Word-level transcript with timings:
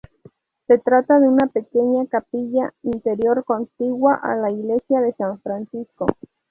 Se 0.65 0.79
trata 0.79 1.19
de 1.19 1.29
una 1.29 1.45
pequeña 1.45 2.07
capilla 2.07 2.73
interior 2.81 3.43
contigua 3.45 4.15
a 4.15 4.35
la 4.35 4.49
Iglesia 4.49 4.99
de 4.99 5.13
San 5.13 5.39
Francisco. 5.41 6.07